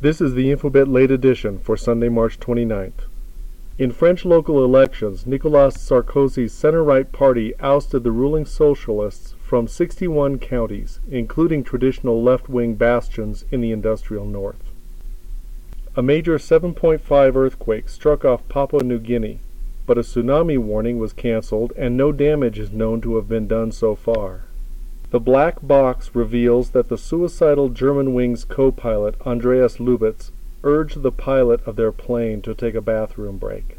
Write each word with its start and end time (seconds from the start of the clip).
This 0.00 0.20
is 0.20 0.34
the 0.34 0.52
Infobitt 0.52 0.86
late 0.86 1.10
edition 1.10 1.58
for 1.58 1.76
Sunday, 1.76 2.08
March 2.08 2.38
29th. 2.38 3.08
In 3.78 3.90
French 3.90 4.24
local 4.24 4.64
elections, 4.64 5.26
Nicolas 5.26 5.76
Sarkozy's 5.76 6.52
center-right 6.52 7.10
party 7.10 7.52
ousted 7.58 8.04
the 8.04 8.12
ruling 8.12 8.46
socialists 8.46 9.34
from 9.42 9.66
61 9.66 10.38
counties, 10.38 11.00
including 11.10 11.64
traditional 11.64 12.22
left-wing 12.22 12.76
bastions 12.76 13.44
in 13.50 13.60
the 13.60 13.72
industrial 13.72 14.24
north. 14.24 14.70
A 15.96 16.02
major 16.02 16.38
7.5 16.38 17.34
earthquake 17.34 17.88
struck 17.88 18.24
off 18.24 18.48
Papua 18.48 18.84
New 18.84 19.00
Guinea, 19.00 19.40
but 19.84 19.98
a 19.98 20.02
tsunami 20.02 20.58
warning 20.58 20.98
was 20.98 21.12
cancelled 21.12 21.72
and 21.76 21.96
no 21.96 22.12
damage 22.12 22.60
is 22.60 22.70
known 22.70 23.00
to 23.00 23.16
have 23.16 23.28
been 23.28 23.48
done 23.48 23.72
so 23.72 23.96
far. 23.96 24.42
The 25.10 25.20
black 25.20 25.66
box 25.66 26.14
reveals 26.14 26.70
that 26.70 26.88
the 26.88 26.98
suicidal 26.98 27.70
Germanwings 27.70 28.46
co-pilot 28.46 29.14
Andreas 29.24 29.78
Lubitz 29.78 30.32
urged 30.62 31.02
the 31.02 31.12
pilot 31.12 31.66
of 31.66 31.76
their 31.76 31.92
plane 31.92 32.42
to 32.42 32.54
take 32.54 32.74
a 32.74 32.82
bathroom 32.82 33.38
break. 33.38 33.78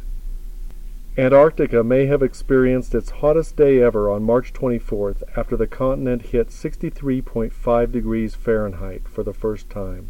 Antarctica 1.18 1.84
may 1.84 2.08
have 2.08 2.24
experienced 2.24 2.96
its 2.96 3.12
hottest 3.12 3.56
day 3.56 3.80
ever 3.80 4.10
on 4.10 4.24
March 4.24 4.54
24th 4.54 5.22
after 5.36 5.56
the 5.56 5.68
continent 5.68 6.28
hit 6.28 6.48
63.5 6.48 7.92
degrees 7.92 8.34
Fahrenheit 8.34 9.08
for 9.08 9.22
the 9.22 9.34
first 9.34 9.70
time. 9.70 10.10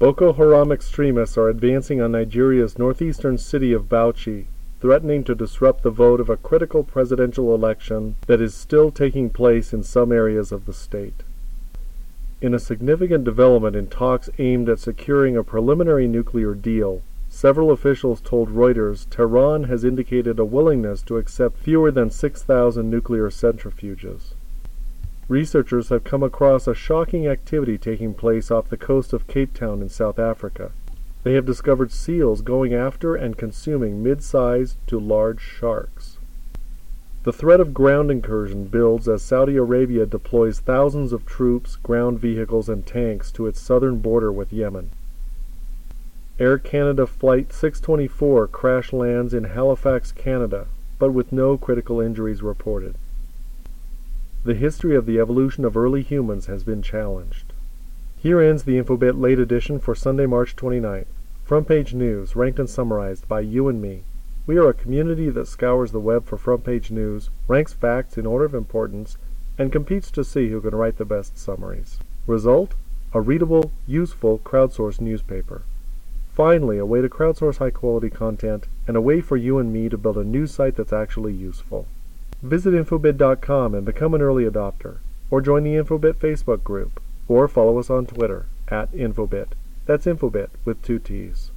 Boko 0.00 0.32
Haram 0.32 0.72
extremists 0.72 1.38
are 1.38 1.48
advancing 1.48 2.00
on 2.00 2.12
Nigeria's 2.12 2.78
northeastern 2.78 3.38
city 3.38 3.72
of 3.72 3.88
Bauchi, 3.88 4.46
threatening 4.80 5.24
to 5.24 5.34
disrupt 5.34 5.82
the 5.82 5.90
vote 5.90 6.20
of 6.20 6.28
a 6.28 6.36
critical 6.36 6.84
presidential 6.84 7.54
election 7.54 8.16
that 8.26 8.40
is 8.40 8.54
still 8.54 8.90
taking 8.90 9.30
place 9.30 9.72
in 9.72 9.82
some 9.82 10.12
areas 10.12 10.52
of 10.52 10.66
the 10.66 10.72
state. 10.72 11.22
In 12.40 12.52
a 12.52 12.58
significant 12.58 13.24
development 13.24 13.74
in 13.74 13.86
talks 13.86 14.28
aimed 14.38 14.68
at 14.68 14.78
securing 14.78 15.36
a 15.36 15.42
preliminary 15.42 16.06
nuclear 16.06 16.54
deal, 16.54 17.02
several 17.28 17.70
officials 17.70 18.20
told 18.20 18.50
Reuters 18.50 19.08
Tehran 19.08 19.64
has 19.64 19.82
indicated 19.82 20.38
a 20.38 20.44
willingness 20.44 21.00
to 21.02 21.16
accept 21.16 21.58
fewer 21.58 21.90
than 21.90 22.10
6,000 22.10 22.90
nuclear 22.90 23.30
centrifuges. 23.30 24.34
Researchers 25.26 25.88
have 25.88 26.04
come 26.04 26.22
across 26.22 26.66
a 26.66 26.74
shocking 26.74 27.26
activity 27.26 27.78
taking 27.78 28.12
place 28.12 28.50
off 28.50 28.68
the 28.68 28.76
coast 28.76 29.14
of 29.14 29.26
Cape 29.26 29.54
Town 29.54 29.80
in 29.80 29.88
South 29.88 30.18
Africa. 30.18 30.72
They 31.24 31.32
have 31.32 31.46
discovered 31.46 31.90
seals 31.90 32.42
going 32.42 32.74
after 32.74 33.16
and 33.16 33.38
consuming 33.38 34.02
mid-sized 34.02 34.76
to 34.88 35.00
large 35.00 35.40
sharks. 35.40 36.18
The 37.22 37.32
threat 37.32 37.60
of 37.60 37.72
ground 37.72 38.10
incursion 38.10 38.66
builds 38.66 39.08
as 39.08 39.22
Saudi 39.22 39.56
Arabia 39.56 40.04
deploys 40.04 40.60
thousands 40.60 41.14
of 41.14 41.24
troops, 41.24 41.76
ground 41.76 42.20
vehicles, 42.20 42.68
and 42.68 42.86
tanks 42.86 43.32
to 43.32 43.46
its 43.46 43.58
southern 43.58 44.00
border 44.00 44.30
with 44.30 44.52
Yemen. 44.52 44.90
Air 46.38 46.58
Canada 46.58 47.06
Flight 47.06 47.54
624 47.54 48.46
crash 48.48 48.92
lands 48.92 49.32
in 49.32 49.44
Halifax, 49.44 50.12
Canada, 50.12 50.66
but 50.98 51.12
with 51.12 51.32
no 51.32 51.56
critical 51.56 52.02
injuries 52.02 52.42
reported. 52.42 52.96
The 54.44 54.54
history 54.54 54.94
of 54.94 55.06
the 55.06 55.18
evolution 55.18 55.64
of 55.64 55.74
early 55.74 56.02
humans 56.02 56.44
has 56.46 56.64
been 56.64 56.82
challenged. 56.82 57.53
Here 58.24 58.40
ends 58.40 58.62
the 58.62 58.78
Infobitt 58.78 59.20
late 59.20 59.38
edition 59.38 59.78
for 59.78 59.94
Sunday, 59.94 60.24
March 60.24 60.56
29th. 60.56 61.04
Front 61.44 61.68
page 61.68 61.92
news, 61.92 62.34
ranked 62.34 62.58
and 62.58 62.70
summarized 62.70 63.28
by 63.28 63.40
you 63.40 63.68
and 63.68 63.82
me. 63.82 64.04
We 64.46 64.56
are 64.56 64.70
a 64.70 64.72
community 64.72 65.28
that 65.28 65.46
scours 65.46 65.92
the 65.92 66.00
web 66.00 66.24
for 66.24 66.38
front 66.38 66.64
page 66.64 66.90
news, 66.90 67.28
ranks 67.48 67.74
facts 67.74 68.16
in 68.16 68.24
order 68.24 68.46
of 68.46 68.54
importance, 68.54 69.18
and 69.58 69.70
competes 69.70 70.10
to 70.12 70.24
see 70.24 70.48
who 70.48 70.62
can 70.62 70.74
write 70.74 70.96
the 70.96 71.04
best 71.04 71.36
summaries. 71.36 71.98
Result? 72.26 72.72
A 73.12 73.20
readable, 73.20 73.72
useful, 73.86 74.38
crowdsourced 74.38 75.02
newspaper. 75.02 75.60
Finally, 76.32 76.78
a 76.78 76.86
way 76.86 77.02
to 77.02 77.10
crowdsource 77.10 77.58
high 77.58 77.68
quality 77.68 78.08
content 78.08 78.68
and 78.88 78.96
a 78.96 79.02
way 79.02 79.20
for 79.20 79.36
you 79.36 79.58
and 79.58 79.70
me 79.70 79.90
to 79.90 79.98
build 79.98 80.16
a 80.16 80.24
news 80.24 80.50
site 80.50 80.76
that's 80.76 80.94
actually 80.94 81.34
useful. 81.34 81.86
Visit 82.40 82.72
Infobitt.com 82.72 83.74
and 83.74 83.84
become 83.84 84.14
an 84.14 84.22
early 84.22 84.44
adopter, 84.44 85.00
or 85.30 85.42
join 85.42 85.62
the 85.62 85.74
Infobitt 85.74 86.14
Facebook 86.14 86.64
group, 86.64 87.02
or 87.28 87.48
follow 87.48 87.78
us 87.78 87.90
on 87.90 88.06
Twitter 88.06 88.46
at 88.68 88.92
Infobitt. 88.92 89.48
That's 89.86 90.06
Infobitt 90.06 90.50
with 90.64 90.82
two 90.82 90.98
T's. 90.98 91.50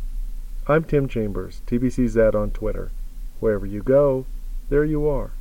I'm 0.67 0.83
Tim 0.83 1.07
Chambers, 1.07 1.61
TBCZ 1.67 2.35
on 2.35 2.51
Twitter. 2.51 2.91
Wherever 3.39 3.65
you 3.65 3.81
go, 3.83 4.25
there 4.69 4.83
you 4.83 5.07
are. 5.07 5.31